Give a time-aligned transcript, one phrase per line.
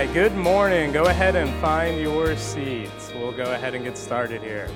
[0.00, 0.92] Right, good morning.
[0.92, 3.12] Go ahead and find your seats.
[3.14, 4.66] We'll go ahead and get started here.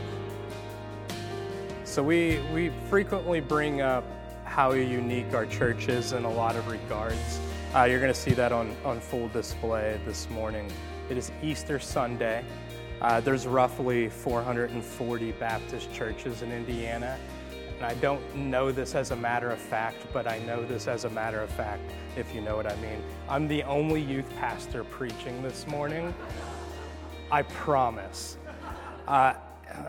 [1.85, 4.05] So, we, we frequently bring up
[4.45, 7.41] how unique our church is in a lot of regards.
[7.75, 10.71] Uh, you're going to see that on, on full display this morning.
[11.09, 12.45] It is Easter Sunday.
[13.01, 17.19] Uh, there's roughly 440 Baptist churches in Indiana.
[17.85, 21.05] And I don't know this as a matter of fact, but I know this as
[21.05, 21.83] a matter of fact,
[22.17, 23.03] if you know what I mean.
[23.29, 26.15] I'm the only youth pastor preaching this morning.
[27.31, 28.39] I promise.
[29.07, 29.35] Uh,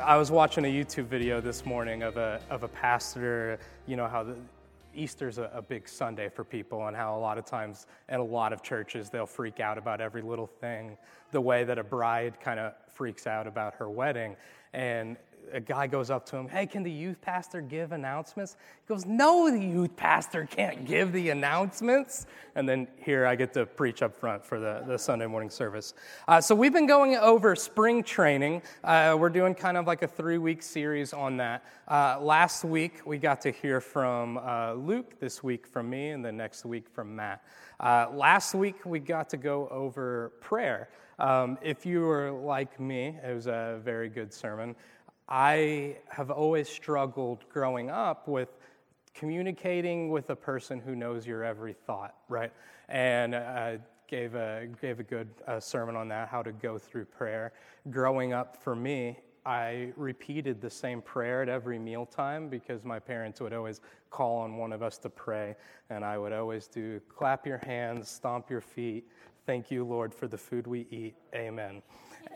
[0.01, 4.09] I was watching a YouTube video this morning of a, of a pastor, you know,
[4.09, 4.35] how the,
[4.93, 8.23] Easter's a, a big Sunday for people, and how a lot of times in a
[8.23, 10.97] lot of churches they'll freak out about every little thing,
[11.31, 14.35] the way that a bride kind of freaks out about her wedding.
[14.73, 15.15] And
[15.51, 18.57] a guy goes up to him, Hey, can the youth pastor give announcements?
[18.87, 22.25] He goes, No, the youth pastor can't give the announcements.
[22.55, 25.93] And then here I get to preach up front for the, the Sunday morning service.
[26.27, 28.61] Uh, so we've been going over spring training.
[28.83, 31.63] Uh, we're doing kind of like a three week series on that.
[31.87, 36.23] Uh, last week we got to hear from uh, Luke, this week from me, and
[36.23, 37.43] then next week from Matt.
[37.79, 40.89] Uh, last week we got to go over prayer.
[41.19, 44.75] Um, if you were like me, it was a very good sermon.
[45.27, 48.49] I have always struggled growing up with
[49.13, 52.51] communicating with a person who knows your every thought, right?
[52.89, 57.05] And uh, gave a gave a good uh, sermon on that, how to go through
[57.05, 57.53] prayer.
[57.89, 63.39] Growing up, for me, I repeated the same prayer at every mealtime because my parents
[63.41, 65.55] would always call on one of us to pray,
[65.89, 69.07] and I would always do clap your hands, stomp your feet,
[69.45, 71.81] thank you, Lord, for the food we eat, Amen.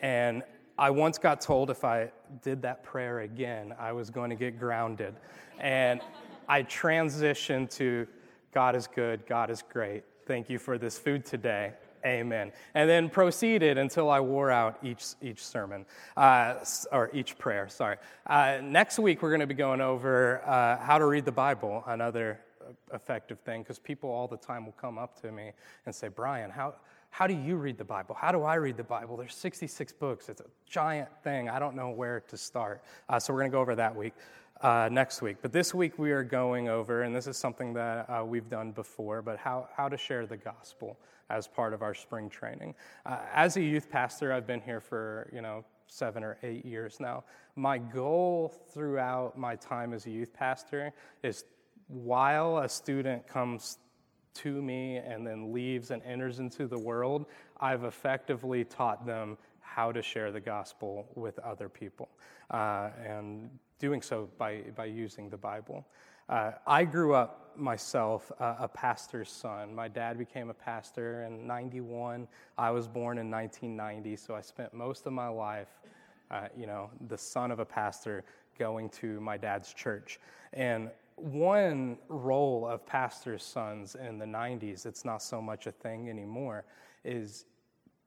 [0.01, 0.43] And
[0.79, 2.09] I once got told if I
[2.41, 5.13] did that prayer again, I was going to get grounded.
[5.59, 5.99] And
[6.47, 8.07] I transitioned to
[8.53, 10.03] God is good, God is great.
[10.25, 11.73] Thank you for this food today.
[12.05, 12.53] Amen.
[12.75, 16.55] And then proceeded until I wore out each, each sermon, uh,
[16.93, 17.97] or each prayer, sorry.
[18.25, 21.83] Uh, next week, we're going to be going over uh, how to read the Bible,
[21.87, 22.39] another
[22.93, 25.51] effective thing, because people all the time will come up to me
[25.85, 26.75] and say, Bryan, how,
[27.09, 28.15] how do you read the Bible?
[28.15, 29.17] How do I read the Bible?
[29.17, 30.29] There's 66 books.
[30.29, 31.49] It's a giant thing.
[31.49, 32.81] I don't know where to start.
[33.07, 34.13] Uh, so we're going to go over that week.
[34.61, 35.37] Uh, next week.
[35.41, 38.73] But this week we are going over, and this is something that uh, we've done
[38.73, 40.97] before, but how, how to share the gospel
[41.29, 42.75] as part of our spring training.
[43.05, 46.99] Uh, as a youth pastor, I've been here for, you know, seven or eight years
[46.99, 47.23] now.
[47.55, 50.91] My goal throughout my time as a youth pastor
[51.23, 51.45] is
[51.87, 53.77] while a student comes
[54.35, 57.25] to me and then leaves and enters into the world,
[57.59, 62.09] I've effectively taught them how to share the gospel with other people,
[62.51, 65.85] uh, and doing so by, by using the Bible.
[66.27, 69.73] Uh, I grew up myself uh, a pastor's son.
[69.73, 72.27] My dad became a pastor in 91.
[72.57, 75.69] I was born in 1990, so I spent most of my life,
[76.29, 78.23] uh, you know, the son of a pastor
[78.59, 80.19] going to my dad's church.
[80.53, 86.09] And one role of pastor's sons in the 90s, it's not so much a thing
[86.09, 86.65] anymore,
[87.03, 87.45] is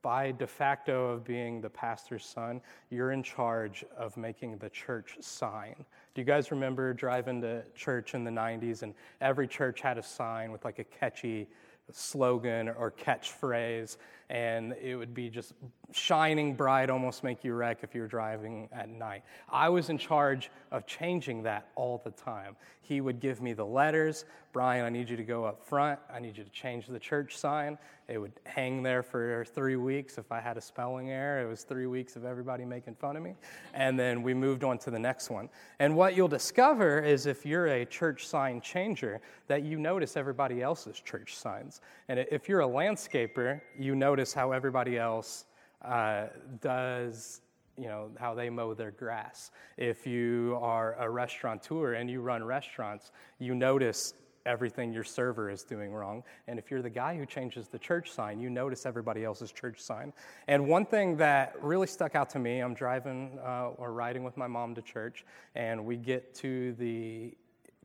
[0.03, 5.17] by de facto of being the pastor's son, you're in charge of making the church
[5.21, 5.77] sign.
[6.15, 10.03] Do you guys remember driving to church in the 90s and every church had a
[10.03, 11.49] sign with like a catchy
[11.91, 13.97] slogan or catchphrase,
[14.33, 15.53] and it would be just
[15.93, 19.25] shining bright, almost make you wreck if you were driving at night.
[19.51, 22.57] I was in charge of changing that all the time.
[22.81, 25.99] He would give me the letters Bryan, I need you to go up front.
[26.13, 27.79] I need you to change the church sign.
[28.07, 30.19] It would hang there for three weeks.
[30.19, 33.23] If I had a spelling error, it was three weeks of everybody making fun of
[33.23, 33.35] me.
[33.73, 35.49] And then we moved on to the next one.
[35.79, 40.61] And what you'll discover is if you're a church sign changer, that you notice everybody
[40.61, 41.81] else's church signs.
[42.09, 45.47] And if you're a landscaper, you notice how everybody else
[45.83, 46.27] uh,
[46.61, 47.41] does
[47.79, 52.45] you know how they mow their grass if you are a restaurateur and you run
[52.45, 54.13] restaurants you notice
[54.47, 56.23] everything your server is doing wrong.
[56.49, 59.81] And if you're the guy who changes the church sign, you notice everybody else's church
[59.81, 60.13] sign.
[60.49, 64.37] And one thing that really stuck out to me I'm driving uh, or riding with
[64.37, 67.35] my mom to church, and we get to the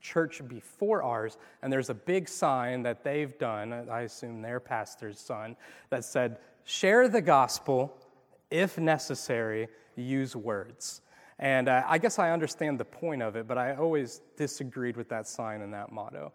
[0.02, 5.20] church before ours, and there's a big sign that they've done, I assume their pastor's
[5.20, 5.56] son,
[5.90, 7.98] that said, Share the gospel,
[8.52, 11.02] if necessary, use words.
[11.40, 15.10] And uh, I guess I understand the point of it, but I always disagreed with
[15.10, 16.34] that sign and that motto.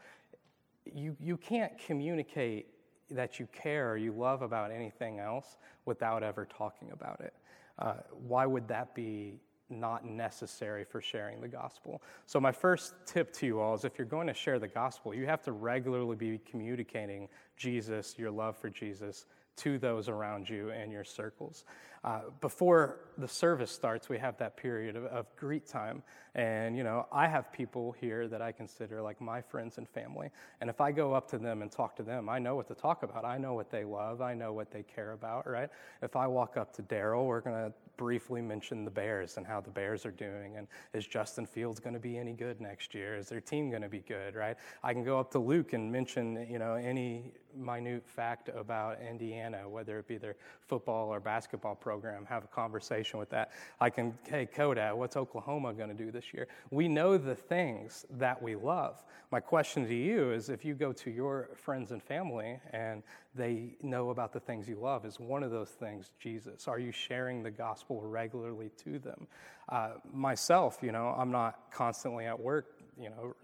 [0.95, 2.67] You, you can't communicate
[3.11, 7.35] that you care or you love about anything else without ever talking about it.
[7.79, 7.95] Uh,
[8.27, 9.41] why would that be
[9.73, 12.03] not necessary for sharing the gospel?
[12.27, 15.15] So, my first tip to you all is if you're going to share the gospel,
[15.15, 19.27] you have to regularly be communicating Jesus, your love for Jesus,
[19.57, 21.65] to those around you and your circles.
[22.05, 26.03] Uh, before the service starts, we have that period of, of, greet time.
[26.35, 30.31] And, you know, I have people here that I consider like my friends and family.
[30.61, 32.75] And if I go up to them and talk to them, I know what to
[32.75, 33.25] talk about.
[33.25, 34.21] I know what they love.
[34.21, 35.69] I know what they care about, right?
[36.03, 39.61] If I walk up to Daryl, we're going to briefly mention the Bears and how
[39.61, 40.57] the Bears are doing.
[40.57, 43.17] And is Justin Fields going to be any good next year?
[43.17, 44.57] Is their team going to be good, right?
[44.83, 49.69] I can go up to Luke and mention, you know, any minute fact about Indiana,
[49.69, 53.51] whether it be their football or basketball program, have a conversation with that.
[53.81, 56.49] I can, hey, Kodak, what's Oklahoma going to do this year?
[56.71, 59.03] We know the things that we love.
[59.31, 63.03] My question to you is if you go to your friends and family and
[63.35, 66.69] they know about the things you love, is one of those things Jesus?
[66.69, 69.27] Are you sharing the gospel regularly to them?
[69.69, 73.35] Uh, myself, you know, I'm not constantly at work, you know,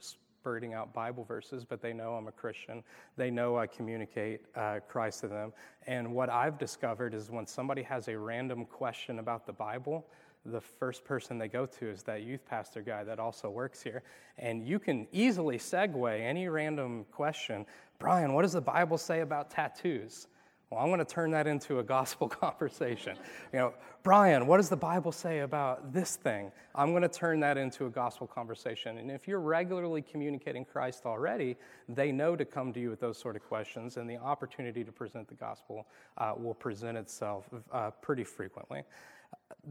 [0.41, 2.83] spurting out Bible verses, but they know I'm a Christian.
[3.17, 5.53] They know I communicate uh, Christ to them.
[5.87, 10.07] And what I've discovered is when somebody has a random question about the Bible,
[10.47, 14.03] the first person they go to is that youth pastor guy that also works here.
[14.39, 17.67] And you can easily segue any random question.
[17.99, 20.29] Bryan, what does the Bible say about tattoos?
[20.71, 23.17] Well, I'm going to turn that into a gospel conversation.
[23.55, 26.53] You know, Bryan, what does the Bible say about this thing?
[26.75, 28.99] I'm going to turn that into a gospel conversation.
[28.99, 31.57] And if you're regularly communicating Christ already,
[31.89, 34.93] they know to come to you with those sort of questions, and the opportunity to
[34.93, 35.87] present the gospel
[36.19, 38.83] uh, will present itself uh, pretty frequently.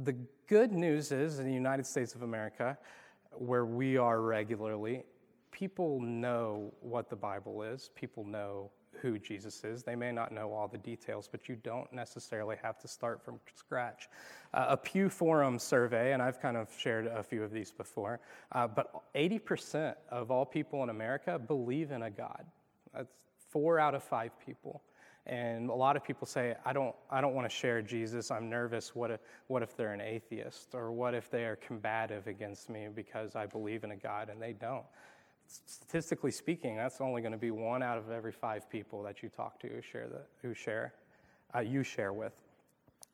[0.03, 0.15] The
[0.47, 2.75] good news is in the United States of America,
[3.33, 5.03] where we are regularly,
[5.51, 8.71] people know what the Bible is, people know
[9.01, 9.83] who Jesus is.
[9.83, 13.39] They may not know all the details, but you don't necessarily have to start from
[13.55, 14.09] scratch.
[14.53, 18.19] Uh, a Pew Forum survey, and I've kind of shared a few of these before,
[18.53, 22.45] uh, but 80% of all people in America believe in a God.
[22.93, 23.13] That's
[23.49, 24.81] four out of five people.
[25.27, 28.31] And a lot of people say, I don't, I don't want to share Jesus.
[28.31, 28.95] I'm nervous.
[28.95, 30.73] What if, what if they're an atheist?
[30.73, 34.41] Or what if they are combative against me because I believe in a God and
[34.41, 34.85] they don't?
[35.47, 39.29] Statistically speaking, that's only going to be one out of every five people that you
[39.29, 40.93] talk to who share the, who share
[41.55, 42.33] uh, you share with.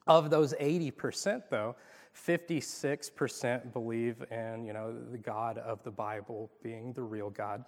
[0.08, 1.76] Of those 80%, though,
[2.16, 7.64] 56% believe in you know the God of the Bible being the real God.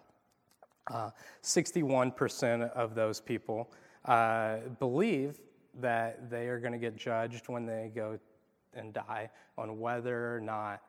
[0.88, 1.10] Uh,
[1.42, 3.72] 61% of those people
[4.06, 5.40] uh, believe
[5.80, 8.20] that they are going to get judged when they go
[8.76, 10.82] and die on whether or not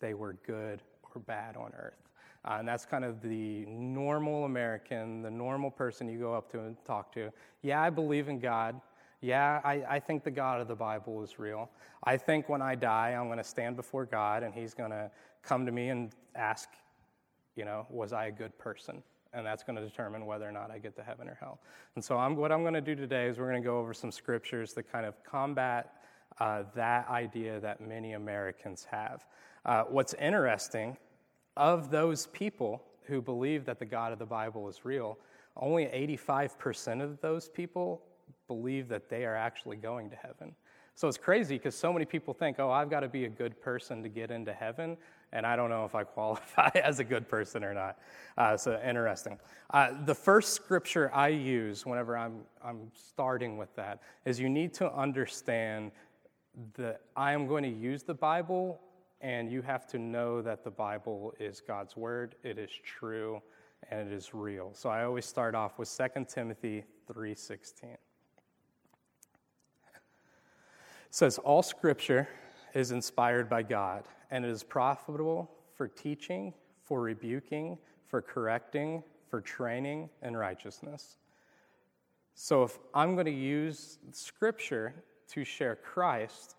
[0.00, 0.80] they were good
[1.14, 2.09] or bad on earth.
[2.44, 6.60] Uh, and that's kind of the normal American, the normal person you go up to
[6.60, 7.30] and talk to.
[7.62, 8.80] Yeah, I believe in God.
[9.20, 11.68] Yeah, I, I think the God of the Bible is real.
[12.04, 15.10] I think when I die, I'm going to stand before God and He's going to
[15.42, 16.70] come to me and ask,
[17.56, 19.02] you know, was I a good person?
[19.34, 21.60] And that's going to determine whether or not I get to heaven or hell.
[21.94, 23.92] And so, I'm, what I'm going to do today is we're going to go over
[23.92, 25.92] some scriptures that kind of combat
[26.38, 29.24] uh, that idea that many Americans have.
[29.64, 30.96] Uh, what's interesting
[31.60, 35.18] of those people who believe that the God of the Bible is real,
[35.58, 38.00] only 85% of those people
[38.48, 40.54] believe that they are actually going to heaven.
[40.94, 43.60] So it's crazy because so many people think, oh, I've got to be a good
[43.60, 44.96] person to get into heaven,
[45.34, 47.98] and I don't know if I qualify as a good person or not.
[48.38, 49.38] Uh, so interesting.
[49.68, 54.72] Uh, the first scripture I use whenever I'm, I'm starting with that is you need
[54.74, 55.92] to understand
[56.78, 58.80] that I am going to use the Bible
[59.20, 63.42] and you have to know that the Bible is God's word, it is true,
[63.90, 64.70] and it is real.
[64.74, 67.92] So I always start off with 2 Timothy 3:16.
[67.92, 67.98] It
[71.10, 72.28] says all scripture
[72.74, 79.40] is inspired by God and it is profitable for teaching, for rebuking, for correcting, for
[79.40, 81.16] training in righteousness.
[82.34, 84.94] So if I'm going to use scripture
[85.28, 86.56] to share Christ,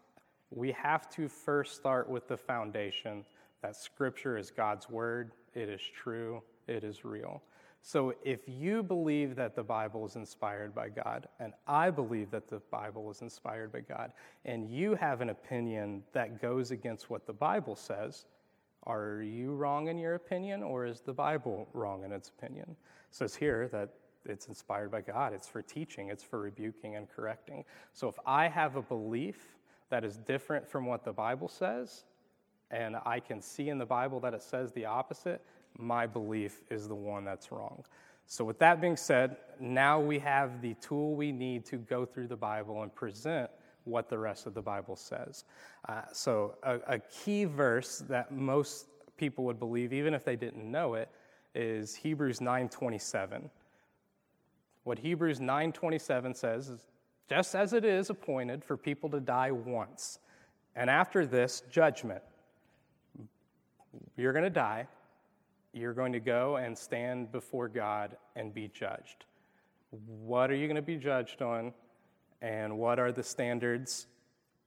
[0.51, 3.25] we have to first start with the foundation
[3.61, 7.41] that Scripture is God's Word, it is true, it is real.
[7.83, 12.47] So if you believe that the Bible is inspired by God, and I believe that
[12.47, 14.11] the Bible is inspired by God,
[14.45, 18.25] and you have an opinion that goes against what the Bible says,
[18.83, 22.67] are you wrong in your opinion, or is the Bible wrong in its opinion?
[22.69, 23.89] It says here that
[24.25, 27.63] it's inspired by God, it's for teaching, it's for rebuking and correcting.
[27.93, 29.55] So if I have a belief
[29.91, 32.05] that is different from what the Bible says,
[32.71, 35.41] and I can see in the Bible that it says the opposite,
[35.77, 37.83] my belief is the one that's wrong.
[38.25, 42.27] So, with that being said, now we have the tool we need to go through
[42.27, 43.49] the Bible and present
[43.83, 45.43] what the rest of the Bible says.
[45.89, 50.69] Uh, so, a, a key verse that most people would believe, even if they didn't
[50.69, 51.09] know it,
[51.53, 53.49] is Hebrews 9:27.
[54.83, 56.87] What Hebrews 9:27 says is
[57.29, 60.19] just as it is appointed for people to die once.
[60.75, 62.21] And after this, judgment.
[64.17, 64.87] You're going to die.
[65.73, 69.25] You're going to go and stand before God and be judged.
[69.89, 71.73] What are you going to be judged on?
[72.41, 74.07] And what are the standards?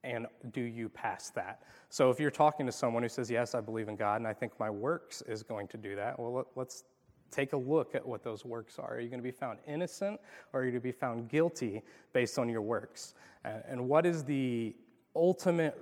[0.03, 1.63] And do you pass that?
[1.89, 4.35] So, if you're talking to someone who says, Yes, I believe in God, and I
[4.35, 6.85] think my works is going to do that, well, let's
[7.35, 8.95] take a look at what those works are.
[8.95, 10.21] Are you going to be found innocent
[10.53, 13.15] or are you going to be found guilty based on your works?
[13.45, 14.75] And what is the
[15.15, 15.81] ultimate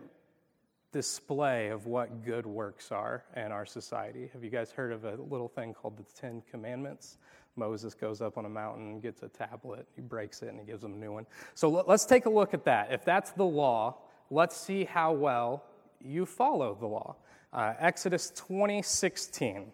[0.92, 4.28] display of what good works are in our society?
[4.32, 7.18] Have you guys heard of a little thing called the Ten Commandments?
[7.56, 10.82] Moses goes up on a mountain, gets a tablet, he breaks it, and he gives
[10.82, 11.26] them a new one.
[11.54, 12.92] So let's take a look at that.
[12.92, 13.98] If that's the law,
[14.30, 15.64] let's see how well
[16.00, 17.16] you follow the law.
[17.52, 19.72] Uh, Exodus 20, 16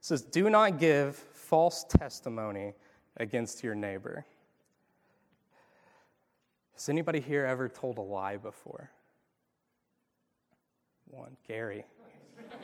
[0.00, 2.74] says, Do not give false testimony
[3.16, 4.24] against your neighbor.
[6.74, 8.90] Has anybody here ever told a lie before?
[11.10, 11.84] One, Gary.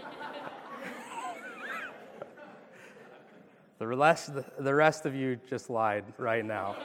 [3.78, 6.76] the, rest, the rest of you just lied right now.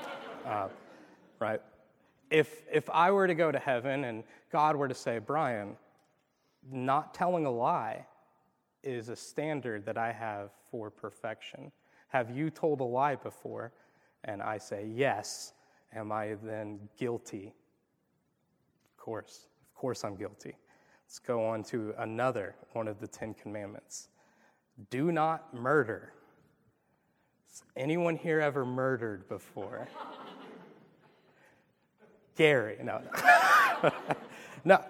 [0.46, 0.70] Uh,
[1.40, 1.62] right?
[2.32, 5.76] If, if I were to go to heaven and God were to say, Bryan,
[6.72, 8.06] not telling a lie
[8.84, 11.72] is a standard that I have for perfection.
[12.10, 13.72] Have you told a lie before?
[14.24, 15.54] And I say, yes.
[15.94, 17.54] Am I then guilty?
[18.98, 19.48] Of course.
[19.74, 20.56] Of course, I'm guilty.
[21.06, 24.10] Let's go on to another one of the Ten Commandments
[24.90, 26.14] do not murder.
[27.48, 29.88] Has anyone here ever murdered before?
[32.36, 33.02] Gary, no.
[34.64, 34.84] no.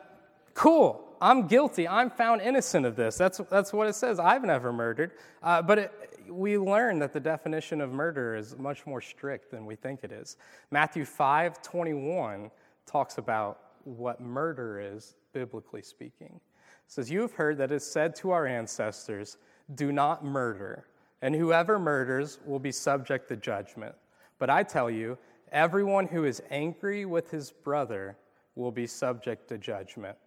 [0.53, 1.03] Cool.
[1.21, 1.87] I'm guilty.
[1.87, 3.17] I'm found innocent of this.
[3.17, 4.19] That's, that's what it says.
[4.19, 5.11] I've never murdered.
[5.43, 9.65] Uh, but it, we learn that the definition of murder is much more strict than
[9.65, 10.37] we think it is.
[10.71, 12.51] Matthew 5 21
[12.85, 16.39] talks about what murder is, biblically speaking.
[16.39, 19.37] It says, You have heard that it is said to our ancestors,
[19.75, 20.85] Do not murder,
[21.21, 23.95] and whoever murders will be subject to judgment.
[24.37, 25.17] But I tell you,
[25.51, 28.17] everyone who is angry with his brother
[28.55, 30.17] will be subject to judgment.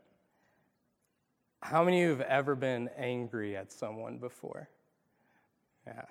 [1.63, 4.69] How many of you have ever been angry at someone before?
[5.87, 6.03] Yeah,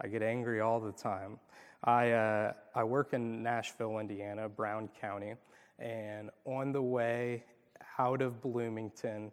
[0.00, 1.38] I get angry all the time.
[1.84, 5.34] I, uh, I work in Nashville, Indiana, Brown County,
[5.78, 7.44] and on the way
[7.96, 9.30] out of Bloomington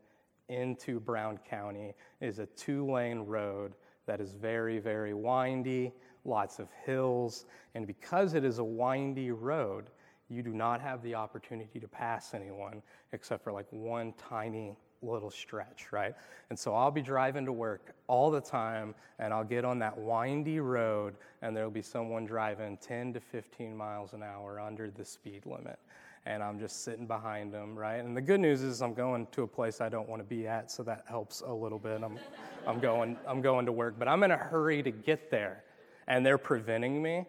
[0.50, 3.74] into Brown County is a two lane road
[4.06, 5.94] that is very, very windy,
[6.26, 9.86] lots of hills, and because it is a windy road,
[10.30, 15.30] you do not have the opportunity to pass anyone except for like one tiny little
[15.30, 16.16] stretch, right?
[16.50, 19.98] And so I'll be driving to work all the time, and I'll get on that
[19.98, 25.06] windy road, and there'll be someone driving 10 to 15 miles an hour under the
[25.06, 25.80] speed limit.
[26.26, 27.98] And I'm just sitting behind them, right?
[28.04, 30.48] And the good news is I'm going to a place I don't want to be
[30.48, 32.02] at, so that helps a little bit.
[32.02, 32.18] I'm,
[32.66, 35.64] I'm, going, I'm going to work, but I'm in a hurry to get there,
[36.08, 37.26] and they're preventing me,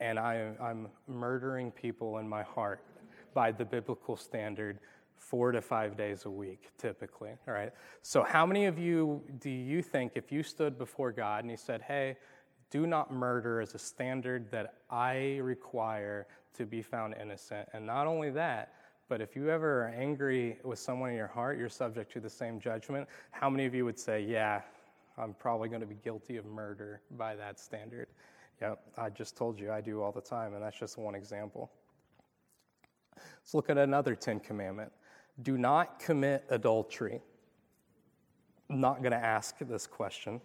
[0.00, 2.80] and I, I'm murdering people in my heart
[3.34, 4.78] by the biblical standard
[5.18, 7.30] four to five days a week, typically.
[7.48, 7.72] All right.
[8.02, 11.56] So, how many of you do you think if you stood before God and He
[11.56, 12.16] said, Hey,
[12.70, 17.68] do not murder as a standard that I require to be found innocent?
[17.72, 18.74] And not only that,
[19.08, 22.30] but if you ever are angry with someone in your heart, you're subject to the
[22.30, 23.08] same judgment.
[23.30, 24.62] How many of you would say, Yeah,
[25.16, 28.08] I'm probably going to be guilty of murder by that standard?
[28.60, 31.70] Yep, I just told you I do all the time, and that's just one example.
[33.16, 34.92] Let's look at another Ten Commandment
[35.42, 37.20] do not commit adultery.
[38.70, 40.40] I'm not going to ask this question.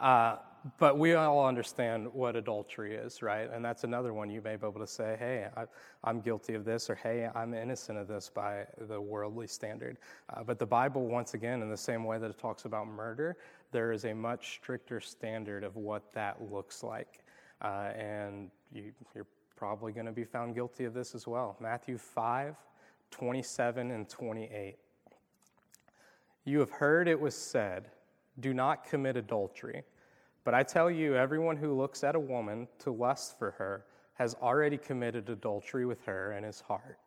[0.00, 0.36] Uh,
[0.78, 3.50] but we all understand what adultery is, right?
[3.52, 6.64] And that's another one you may be able to say, hey, I, am guilty of
[6.64, 9.98] this, or hey, I'm innocent of this by the worldly standard.
[10.32, 13.36] Uh, but the Bible, once again, in the same way that it talks about murder,
[13.72, 17.24] there is a much stricter standard of what that looks like.
[17.60, 21.56] Uh, and you, you're probably going to be found guilty of this as well.
[21.60, 22.54] Matthew 5,
[23.12, 24.76] 27 and 28.
[26.44, 27.90] You have heard it was said,
[28.40, 29.84] Do not commit adultery.
[30.44, 34.34] But I tell you, everyone who looks at a woman to lust for her has
[34.42, 36.98] already committed adultery with her in his heart.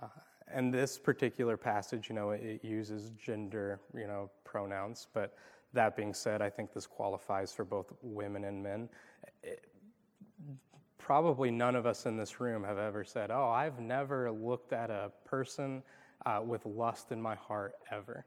[0.00, 0.06] Uh,
[0.46, 5.08] and this particular passage, you know, it, uses gender, you know, pronouns.
[5.12, 5.34] But
[5.72, 8.88] that being said, I think this qualifies for both women and men.
[9.42, 9.66] It,
[11.06, 14.90] probably none of us in this room have ever said, Oh, I've never looked at
[14.90, 15.84] a person
[16.26, 18.26] uh, with lust in my heart ever.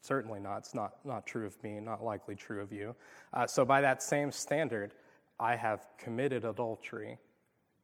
[0.00, 0.58] certainly not.
[0.58, 2.96] It's not, not true of me, not likely true of you.
[3.32, 4.92] Uh, so, by that same standard,
[5.38, 7.16] I have committed adultery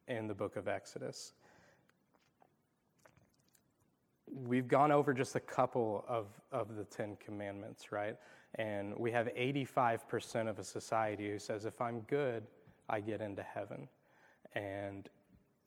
[0.08, 1.32] in the book of Exodus.
[4.26, 8.16] We've gone over just a couple of, of the Ten Commandments, right?
[8.56, 12.42] And we have 85% of a society who says, if I'm good,
[12.88, 13.88] I get into heaven.
[14.54, 15.08] And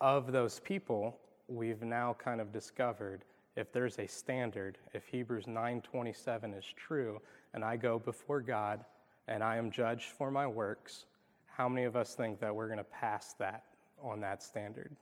[0.01, 3.23] of those people, we've now kind of discovered
[3.55, 7.19] if there's a standard, if Hebrews 9:27 is true,
[7.53, 8.85] and I go before God
[9.27, 11.05] and I am judged for my works,
[11.47, 13.63] how many of us think that we're going to pass that
[14.01, 14.95] on that standard?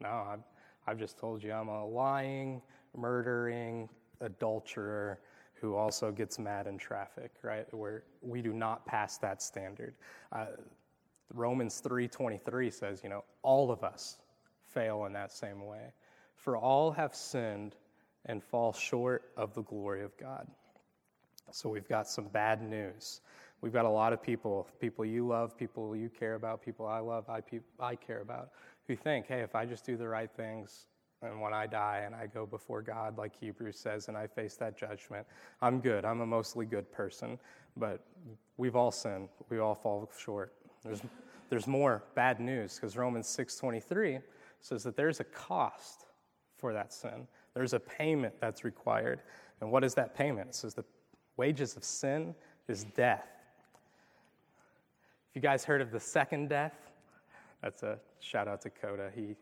[0.00, 0.42] No, I've,
[0.86, 2.60] I've just told you I'm a lying,
[2.96, 3.88] murdering
[4.20, 5.20] adulterer
[5.54, 7.72] who also gets mad in traffic, right?
[7.72, 9.94] Where we do not pass that standard.
[10.32, 10.46] Uh,
[11.32, 14.18] Romans 3:23 says, you know, all of us
[14.66, 15.92] fail in that same way.
[16.34, 17.76] For all have sinned
[18.26, 20.46] and fall short of the glory of God.
[21.50, 23.20] So we've got some bad news.
[23.60, 26.98] We've got a lot of people, people you love, people you care about, people I
[26.98, 27.42] love, I,
[27.78, 28.50] I care about,
[28.88, 30.86] who think, hey, if I just do the right things,
[31.22, 34.56] and when I die and I go before God, like Hebrews says, and I face
[34.56, 35.26] that judgment,
[35.60, 36.04] I'm good.
[36.04, 37.38] I'm a mostly good person.
[37.76, 38.04] But
[38.56, 39.28] we've all sinned.
[39.48, 40.52] We all fall short.
[40.84, 41.02] There's,
[41.48, 44.22] there's more bad news because Romans 6.23
[44.60, 46.06] says that there's a cost
[46.56, 47.26] for that sin.
[47.54, 49.20] There's a payment that's required.
[49.60, 50.48] And what is that payment?
[50.50, 50.84] It says the
[51.36, 52.34] wages of sin
[52.68, 53.26] is death.
[55.30, 56.74] If you guys heard of the second death,
[57.62, 59.10] that's a shout out to Coda.
[59.14, 59.36] He,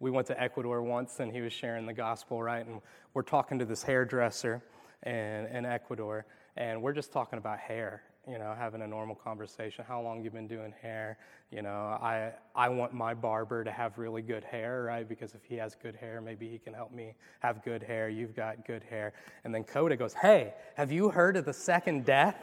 [0.00, 2.66] we went to Ecuador once and he was sharing the gospel, right?
[2.66, 2.80] And
[3.14, 4.62] we're talking to this hairdresser
[5.04, 9.84] in, in Ecuador, and we're just talking about hair, you know, having a normal conversation.
[9.86, 11.18] How long you been doing hair?
[11.50, 15.08] You know, I, I want my barber to have really good hair, right?
[15.08, 18.08] Because if he has good hair, maybe he can help me have good hair.
[18.08, 19.12] You've got good hair.
[19.44, 22.36] And then Coda goes, Hey, have you heard of the second death?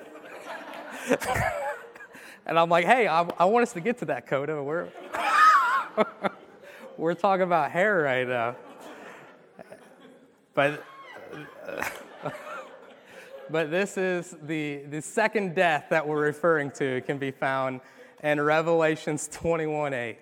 [2.46, 4.62] And I'm like, hey, I, I want us to get to that, Coda.
[4.62, 4.90] We're,
[6.98, 8.56] we're talking about hair right now.
[10.54, 10.84] But,
[13.50, 16.86] but this is the, the second death that we're referring to.
[16.86, 17.82] It can be found
[18.24, 20.10] in Revelations 21 8.
[20.10, 20.20] It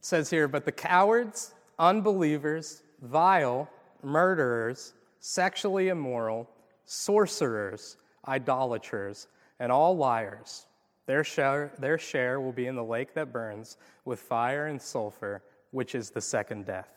[0.00, 3.68] says here, but the cowards, unbelievers, vile,
[4.02, 6.48] murderers, sexually immoral,
[6.84, 7.96] sorcerers,
[8.28, 10.66] idolaters, and all liars.
[11.06, 15.42] Their share, their share will be in the lake that burns with fire and sulfur,
[15.70, 16.88] which is the second death.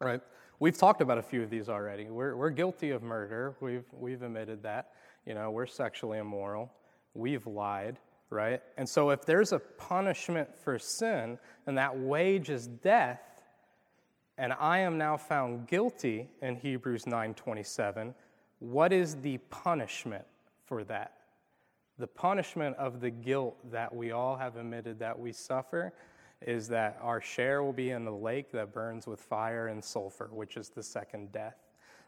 [0.00, 0.20] Right?
[0.58, 2.08] We've talked about a few of these already.
[2.08, 3.54] We're, we're guilty of murder.
[3.60, 4.92] We've, we've admitted that.
[5.26, 6.72] You know, we're sexually immoral.
[7.14, 7.98] We've lied,
[8.30, 8.62] right?
[8.78, 13.20] And so if there's a punishment for sin and that wage is death,
[14.38, 18.14] and I am now found guilty in Hebrews 9:27,
[18.58, 20.24] what is the punishment
[20.64, 21.12] for that?
[21.98, 25.92] The punishment of the guilt that we all have admitted that we suffer
[26.42, 30.28] is that our share will be in the lake that burns with fire and sulfur,
[30.32, 31.56] which is the second death.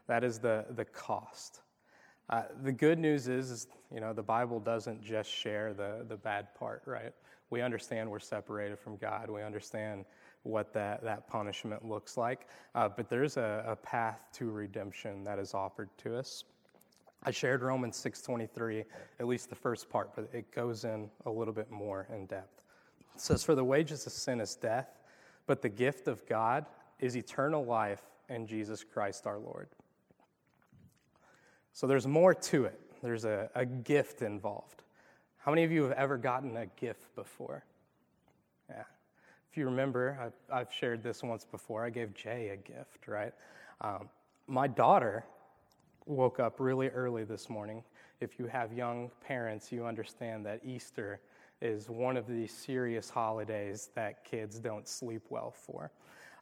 [0.07, 1.61] That is the, the cost.
[2.29, 6.15] Uh, the good news is, is, you know, the Bible doesn't just share the, the
[6.15, 7.13] bad part, right?
[7.49, 9.29] We understand we're separated from God.
[9.31, 10.05] We understand
[10.43, 12.47] what that, that punishment looks like.
[12.75, 16.43] Uh, but there's a, a path to redemption that is offered to us.
[17.23, 18.85] I shared Romans 6:23,
[19.19, 22.58] at least the first part, but it goes in a little bit more in depth.
[23.19, 24.99] Says, "For the wages of sin is death,
[25.45, 26.65] but the gift of God
[26.99, 29.67] is eternal life in Jesus Christ our Lord."
[31.73, 32.79] So there's more to it.
[33.01, 34.83] There's a, a gift involved.
[35.37, 37.63] How many of you have ever gotten a gift before?
[38.69, 38.83] Yeah,
[39.49, 41.85] if you remember, I've, I've, shared this once before.
[41.85, 43.33] I gave Jay a gift, right?
[43.81, 44.09] Um,
[44.47, 45.23] my daughter
[46.05, 47.83] woke up really early this morning.
[48.19, 51.21] If you have young parents, you understand that Easter
[51.61, 55.91] is one of the serious holidays that kids don't sleep well for.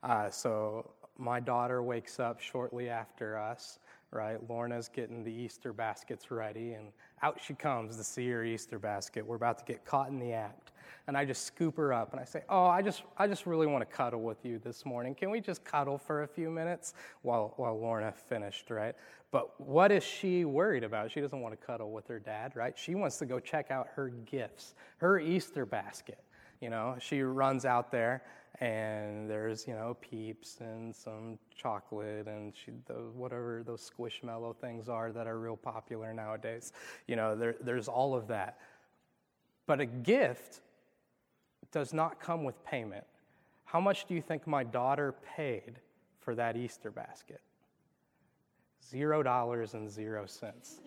[0.04, 3.80] Uh, so my daughter wakes up shortly after us
[4.12, 4.38] right?
[4.50, 6.90] Lorna's getting the Easter baskets ready, and
[7.22, 9.26] out she comes to see her Easter basket.
[9.26, 10.72] We're about to get caught in the act.
[11.08, 13.66] And I just scoop her up and I say, Oh, I just, I just really
[13.66, 15.16] want to cuddle with you this morning.
[15.16, 18.94] Can we just cuddle for a few minutes while, while Lorna finished, right?
[19.32, 21.12] But what is she worried about?
[21.12, 22.78] She doesn't want to cuddle with her dad, right?
[22.78, 26.20] She wants to go check out her gifts, her Easter basket.
[26.62, 28.24] You know, she runs out there
[28.60, 34.90] and there's you know peeps and some chocolate and she, the, whatever those squishmallow things
[34.90, 36.74] are that are real popular nowadays.
[37.08, 38.58] You know there, there's all of that.
[39.66, 40.62] But a gift
[41.72, 43.04] does not come with payment.
[43.66, 45.80] How much do you think my daughter paid
[46.20, 47.42] for that easter basket?
[48.90, 50.80] Zero dollars and zero cents.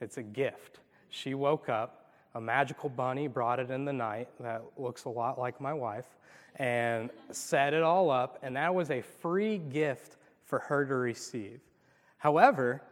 [0.00, 0.80] It's a gift.
[1.10, 2.03] She woke up
[2.34, 6.06] a magical bunny brought it in the night that looks a lot like my wife
[6.56, 11.60] and set it all up, and that was a free gift for her to receive.
[12.18, 12.82] However,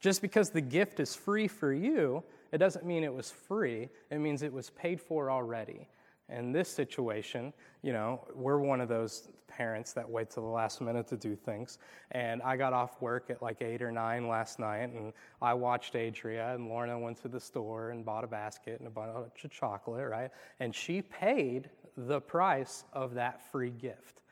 [0.00, 3.88] just because the gift is free for you, it doesn't mean it was free.
[4.10, 5.88] It means it was paid for already.
[6.28, 10.80] In this situation, you know, we're one of those parents that wait till the last
[10.80, 11.78] minute to do things.
[12.12, 15.94] And I got off work at like eight or nine last night, and I watched
[15.94, 19.50] Adria, and Lorna went to the store and bought a basket and a bunch of
[19.50, 20.30] chocolate, right?
[20.60, 24.22] And she paid the price of that free gift.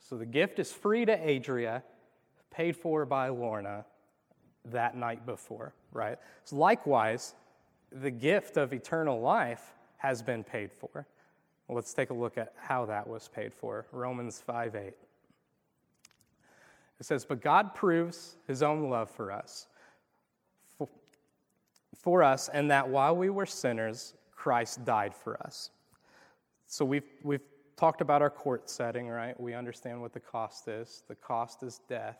[0.00, 1.84] So the gift is free to Adria,
[2.50, 3.84] paid for by Lorna
[4.64, 6.18] that night before, right?
[6.44, 7.34] So likewise,
[7.92, 11.06] the gift of eternal life has been paid for.
[11.68, 13.86] Let's take a look at how that was paid for.
[13.92, 14.92] Romans 5 8.
[17.00, 19.66] It says, But God proves his own love for us,
[20.76, 20.88] for,
[21.96, 25.70] for us, and that while we were sinners, Christ died for us.
[26.66, 27.42] So we've, we've
[27.76, 29.38] talked about our court setting, right?
[29.40, 31.02] We understand what the cost is.
[31.08, 32.18] The cost is death,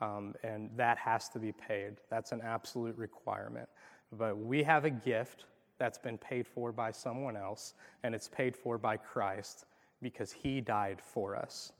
[0.00, 1.96] um, and that has to be paid.
[2.08, 3.68] That's an absolute requirement.
[4.12, 5.44] But we have a gift
[5.80, 9.64] that's been paid for by someone else, and it's paid for by Christ
[10.00, 11.72] because he died for us.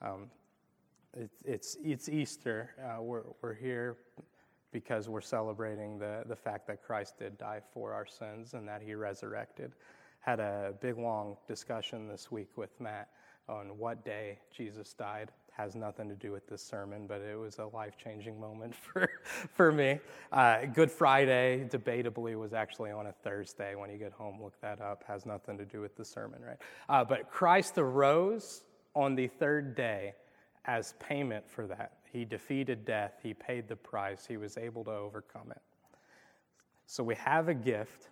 [0.00, 0.30] Um,
[1.12, 2.70] it, it's, it's Easter.
[2.82, 3.98] Uh, we're, we're here
[4.72, 8.80] because we're celebrating the, the fact that Christ did die for our sins and that
[8.80, 9.72] he resurrected
[10.20, 13.08] had a big long discussion this week with Matt
[13.48, 15.32] on what day Jesus died.
[15.60, 19.10] Has nothing to do with this sermon, but it was a life changing moment for,
[19.52, 20.00] for me.
[20.32, 23.74] Uh, Good Friday, debatably, was actually on a Thursday.
[23.74, 25.04] When you get home, look that up.
[25.06, 26.56] Has nothing to do with the sermon, right?
[26.88, 30.14] Uh, but Christ arose on the third day
[30.64, 31.98] as payment for that.
[32.10, 35.60] He defeated death, he paid the price, he was able to overcome it.
[36.86, 38.08] So we have a gift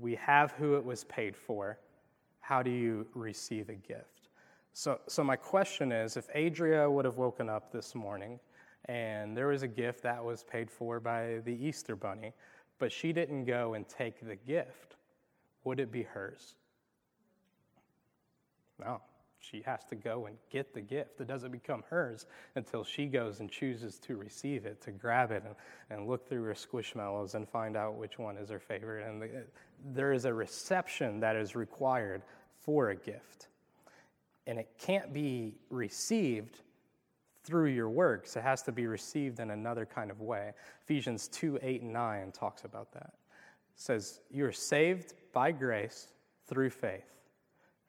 [0.00, 1.78] we have who it was paid for.
[2.40, 4.11] How do you receive a gift?
[4.72, 8.40] So, so my question is if Adria would have woken up this morning
[8.86, 12.32] and there was a gift that was paid for by the Easter Bunny,
[12.78, 14.96] but she didn't go and take the gift,
[15.64, 16.56] would it be hers?
[18.78, 19.00] No.
[19.38, 21.20] She has to go and get the gift.
[21.20, 25.42] It doesn't become hers until she goes and chooses to receive it, to grab it
[25.44, 25.56] and,
[25.90, 29.06] and look through her squishmallows and find out which one is her favorite.
[29.06, 29.28] And the,
[29.84, 32.22] there is a reception that is required
[32.60, 33.48] for a gift.
[34.46, 36.60] And it can't be received
[37.44, 40.52] through your works, it has to be received in another kind of way.
[40.82, 43.14] Ephesians 2 8 and 9 talks about that.
[43.74, 46.08] It says, You are saved by grace
[46.46, 47.12] through faith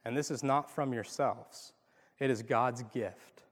[0.06, 1.74] and this is not from yourselves,
[2.20, 3.44] it is God's gift,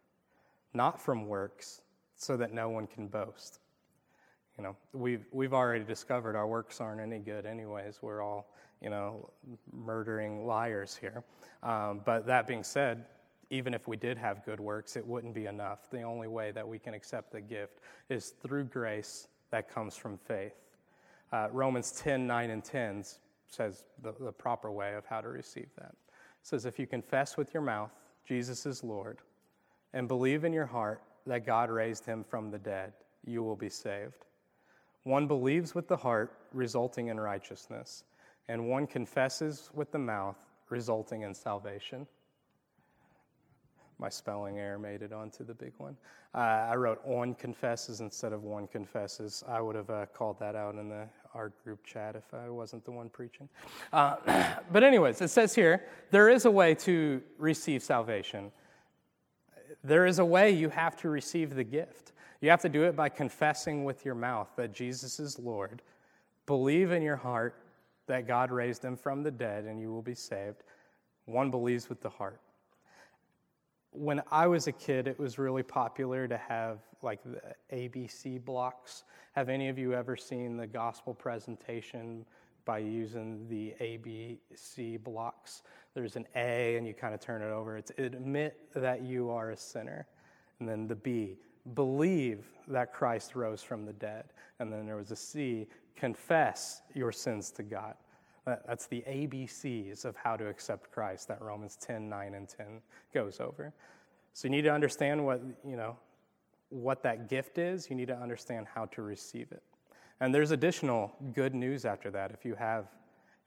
[0.74, 1.82] not from works,
[2.16, 3.60] so that no one can boast.
[4.58, 8.00] You know, we've, we've already discovered our works aren't any good, anyways.
[8.02, 9.30] We're all, you know,
[9.72, 11.24] murdering liars here.
[11.64, 13.06] Um, but that being said,
[13.50, 15.90] even if we did have good works, it wouldn't be enough.
[15.90, 20.18] The only way that we can accept the gift is through grace that comes from
[20.18, 20.54] faith.
[21.32, 23.04] Uh, Romans 10 9 and 10
[23.48, 27.38] says the, the proper way of how to receive that It says, If you confess
[27.38, 27.92] with your mouth
[28.26, 29.20] Jesus is Lord
[29.94, 32.94] and believe in your heart that God raised him from the dead,
[33.26, 34.26] you will be saved.
[35.04, 38.04] One believes with the heart, resulting in righteousness,
[38.48, 40.38] and one confesses with the mouth,
[40.70, 42.08] resulting in salvation.
[43.98, 45.96] My spelling error made it onto the big one.
[46.34, 46.38] Uh,
[46.70, 49.44] I wrote on confesses instead of one confesses.
[49.48, 52.84] I would have uh, called that out in the our group chat if I wasn't
[52.84, 53.48] the one preaching.
[53.94, 54.16] Uh,
[54.72, 58.52] but, anyways, it says here there is a way to receive salvation.
[59.84, 62.12] There is a way you have to receive the gift.
[62.42, 65.82] You have to do it by confessing with your mouth that Jesus is Lord,
[66.46, 67.56] believe in your heart
[68.08, 70.64] that God raised him from the dead, and you will be saved.
[71.26, 72.42] One believes with the heart
[73.92, 77.42] when I was a kid, it was really popular to have like the
[77.74, 79.04] ABC blocks.
[79.34, 82.26] Have any of you ever seen the gospel presentation
[82.64, 85.64] by using the ABC blocks?
[85.94, 87.76] There's an A, and you kind of turn it over.
[87.76, 90.08] It's admit that you are a sinner.
[90.60, 91.38] And then the B,
[91.74, 94.26] believe that Christ rose from the dead.
[94.60, 97.96] And then there was a C, confess your sins to God.
[98.46, 102.82] That's the ABCs of how to accept Christ that Romans 10, 9, and 10
[103.14, 103.74] goes over.
[104.34, 105.98] So you need to understand what, you know,
[106.70, 107.90] what that gift is.
[107.90, 109.62] You need to understand how to receive it.
[110.22, 112.32] And there's additional good news after that.
[112.32, 112.88] If you have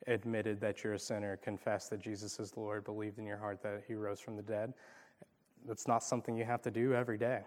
[0.07, 3.83] admitted that you're a sinner, confessed that Jesus is Lord, believed in your heart that
[3.89, 4.75] he rose from the dead,
[5.67, 7.41] that's not something you have to do every day.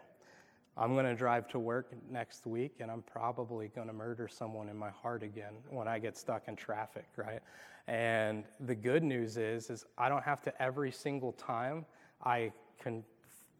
[0.77, 4.69] I'm going to drive to work next week and I'm probably going to murder someone
[4.69, 7.41] in my heart again when I get stuck in traffic, right?
[7.87, 11.85] And the good news is is I don't have to every single time
[12.23, 13.03] I can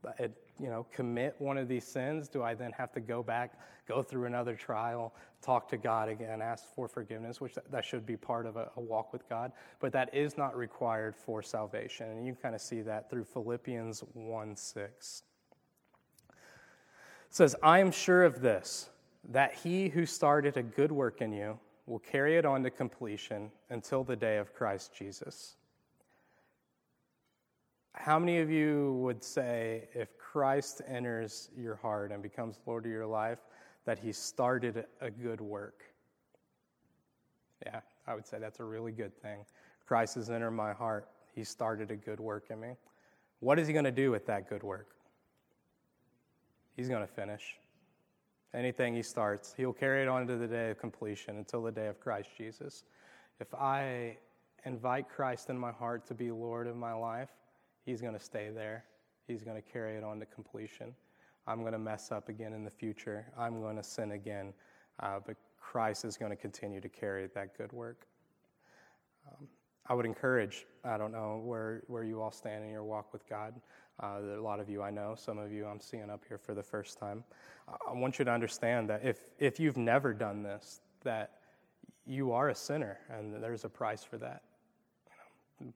[0.05, 0.27] uh,
[0.59, 4.03] you know commit one of these sins do I then have to go back go
[4.03, 8.45] through another trial talk to God again ask for forgiveness which that should be part
[8.45, 9.53] of a, a walk with God.
[9.79, 12.09] But that is not required for salvation.
[12.09, 15.23] And you kind of see that through Philippians 1 6
[17.29, 18.89] says, I am sure of this,
[19.29, 23.51] that he who started a good work in you will carry it on to completion
[23.69, 25.55] until the day of Christ Jesus.
[27.93, 32.91] How many of you would say if Christ enters your heart and becomes Lord of
[32.91, 33.39] your life,
[33.85, 35.83] that he started a good work?
[37.65, 39.39] Yeah, I would say that's a really good thing.
[39.85, 41.07] Christ has entered my heart.
[41.33, 42.73] He started a good work in me.
[43.39, 44.96] What is he going to do with that good work?
[46.77, 47.57] He's going to finish.
[48.53, 51.87] Anything he starts, he'll carry it on to the day of completion until the day
[51.87, 52.83] of Christ Jesus.
[53.41, 54.17] If I
[54.63, 57.29] invite Christ in my heart to be Lord of my life,
[57.85, 58.85] he's going to stay there.
[59.27, 60.93] He's going to carry it on to completion.
[61.47, 63.25] I'm going to mess up again in the future.
[63.37, 64.53] I'm going to sin again.
[64.99, 68.05] Uh, but Christ is going to continue to carry that good work.
[69.27, 69.47] Um,
[69.89, 73.27] I would encourage, I don't know where, where you all stand in your walk with
[73.29, 73.53] God.
[74.01, 76.53] Uh, a lot of you I know, some of you I'm seeing up here for
[76.53, 77.23] the first time.
[77.67, 81.31] I want you to understand that if, if you've never done this, that
[82.05, 84.43] you are a sinner and there's a price for that.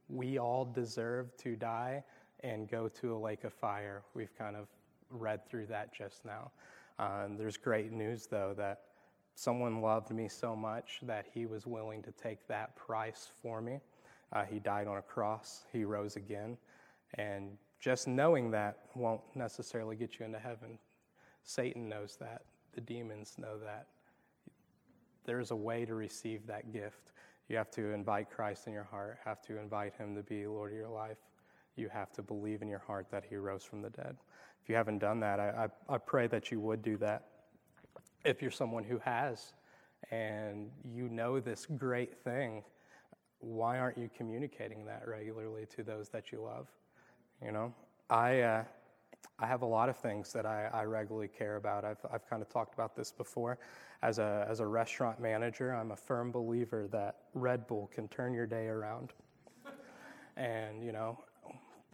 [0.08, 2.04] We all deserve to die
[2.42, 4.04] and go to a lake of fire.
[4.14, 4.68] We've kind of
[5.10, 6.52] read through that just now.
[7.00, 8.82] Uh, there's great news, though, that
[9.36, 13.80] someone loved me so much that he was willing to take that price for me.
[14.34, 16.58] Uh, he died on a cross, he rose again,
[17.16, 20.78] and just knowing that won't necessarily get you into heaven.
[21.44, 23.88] Satan knows that, the demons know that.
[25.26, 27.12] There's a way to receive that gift.
[27.50, 30.72] You have to invite Christ in your heart, have to invite him to be Lord
[30.72, 31.18] of your life.
[31.76, 34.16] You have to believe in your heart that he rose from the dead.
[34.62, 37.26] If you haven't done that, I, I, I pray that you would do that.
[38.24, 39.54] If you're someone who has
[40.12, 42.64] and you know this great thing,
[43.42, 46.68] why aren't you communicating that regularly to those that you love?
[47.44, 47.74] You know,
[48.10, 48.64] I, uh,
[49.40, 51.84] I have a lot of things that I, I regularly care about.
[51.84, 53.58] I've, I've kind of talked about this before.
[54.04, 58.34] As a, as a restaurant manager, I'm a firm believer that Red Bull can turn
[58.34, 59.14] your day around.
[60.38, 61.20] and, you know,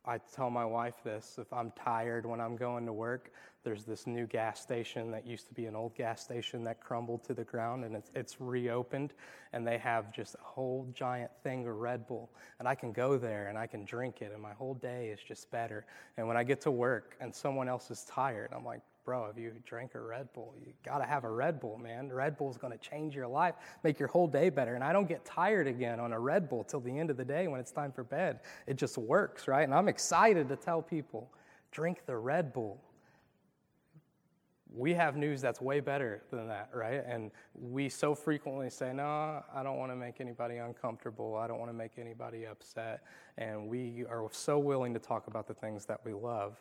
[0.07, 3.31] I tell my wife this if I'm tired when I'm going to work,
[3.63, 7.25] there's this new gas station that used to be an old gas station that crumbled
[7.25, 9.13] to the ground and it's, it's reopened
[9.51, 13.17] and they have just a whole giant thing of Red Bull and I can go
[13.17, 15.85] there and I can drink it and my whole day is just better.
[16.15, 19.37] And when I get to work and someone else is tired, I'm like, bro, if
[19.41, 22.11] you drink a Red Bull, you got to have a Red Bull, man.
[22.11, 24.75] Red Bull's going to change your life, make your whole day better.
[24.75, 27.23] And I don't get tired again on a Red Bull till the end of the
[27.23, 28.41] day when it's time for bed.
[28.67, 29.63] It just works, right?
[29.63, 31.31] And I'm excited to tell people
[31.71, 32.83] drink the Red Bull.
[34.75, 37.01] We have news that's way better than that, right?
[37.07, 41.37] And we so frequently say, no, I don't want to make anybody uncomfortable.
[41.37, 43.05] I don't want to make anybody upset.
[43.37, 46.59] And we are so willing to talk about the things that we love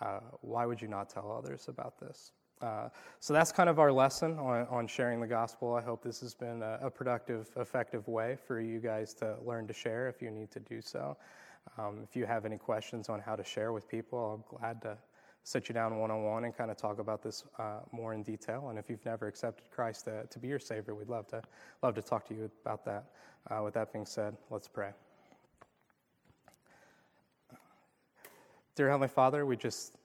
[0.00, 2.32] uh, why would you not tell others about this?
[2.60, 2.88] Uh,
[3.20, 5.74] so that's kind of our lesson on, on sharing the gospel.
[5.74, 9.66] I hope this has been a, a, productive, effective way for you guys to learn
[9.66, 11.16] to share if you need to do so.
[11.78, 14.98] Um, if you have any questions on how to share with people, I'm glad to
[15.42, 18.22] sit you down one on one and kind of talk about this uh, more in
[18.22, 18.68] detail.
[18.68, 21.42] And if you've never accepted Christ to, to, be your Savior, we'd love to
[21.82, 23.06] love to talk to you about that.
[23.50, 24.90] Uh, with that being said, let's pray.
[28.76, 29.96] Dear Heavenly Father, we just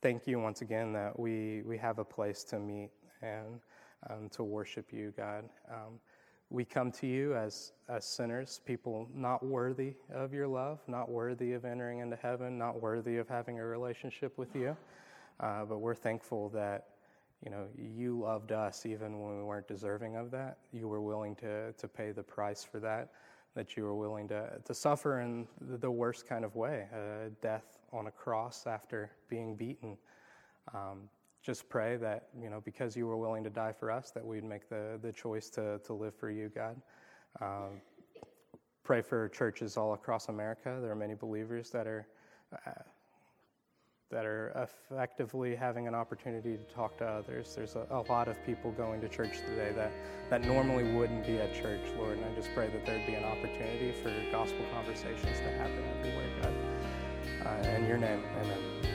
[0.00, 2.88] thank you once again that we, we have a place to meet
[3.20, 3.60] and
[4.08, 5.44] um, to worship you, God.
[5.70, 6.00] Um,
[6.48, 11.52] we come to you as, as sinners, people not worthy of your love, not worthy
[11.52, 14.74] of entering into heaven, not worthy of having a relationship with you.
[15.38, 16.86] Uh, but we're thankful that
[17.44, 20.56] you know you loved us even when we weren't deserving of that.
[20.72, 23.10] You were willing to, to pay the price for that
[23.56, 27.78] that you were willing to, to suffer in the worst kind of way uh, death
[27.92, 29.96] on a cross after being beaten.
[30.72, 31.08] Um,
[31.42, 34.44] just pray that, you know, because you were willing to die for us, that we'd
[34.44, 36.76] make the, the choice to, to live for you, God.
[37.40, 37.80] Um,
[38.84, 40.78] pray for churches all across America.
[40.80, 42.06] There are many believers that are.
[42.52, 42.70] Uh,
[44.10, 47.54] that are effectively having an opportunity to talk to others.
[47.56, 49.90] There's a, a, lot of people going to church today that,
[50.30, 53.24] that normally wouldn't be at church, Lord, and I just pray that there'd be an
[53.24, 56.54] opportunity for gospel conversations to happen everywhere, God.
[57.46, 58.85] Uh, in your name, amen.